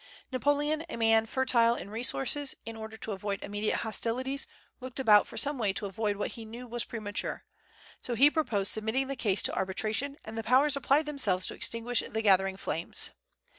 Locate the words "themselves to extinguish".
11.05-12.01